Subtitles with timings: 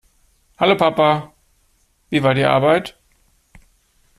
[0.57, 1.31] Hallo, Papa.
[2.09, 2.97] Wie war die Arbeit?